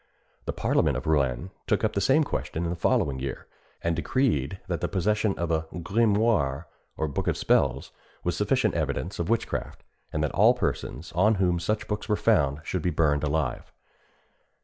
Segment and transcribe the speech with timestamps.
[0.45, 3.45] The parliament of Rouen took up the same question in the following year,
[3.83, 6.65] and decreed that the possession of a grimoire,
[6.97, 7.91] or book of spells,
[8.23, 12.61] was sufficient evidence of witchcraft, and that all persons on whom such books were found
[12.63, 13.71] should be burned alive.